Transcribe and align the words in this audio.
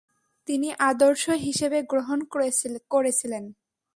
তিনি 0.47 0.69
আদর্শ 0.81 1.23
হিসেবে 1.45 1.79
গ্রহণ 1.83 2.19
করেছিলেন। 2.91 3.43